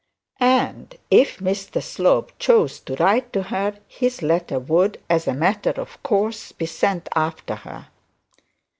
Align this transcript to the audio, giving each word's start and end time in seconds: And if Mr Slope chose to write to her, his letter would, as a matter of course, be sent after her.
And 0.39 0.97
if 1.11 1.37
Mr 1.37 1.79
Slope 1.79 2.31
chose 2.39 2.79
to 2.79 2.95
write 2.95 3.31
to 3.33 3.43
her, 3.43 3.77
his 3.87 4.23
letter 4.23 4.57
would, 4.57 4.99
as 5.11 5.27
a 5.27 5.33
matter 5.35 5.75
of 5.79 6.01
course, 6.01 6.51
be 6.51 6.65
sent 6.65 7.07
after 7.15 7.53
her. 7.57 7.87